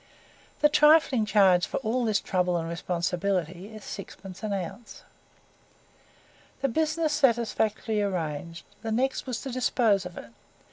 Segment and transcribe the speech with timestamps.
[0.61, 5.03] The trifling charge for all this trouble and responsibility is sixpence an ounce.
[6.63, 10.31] The business satisfactorily arranged, the next was to dispose of it.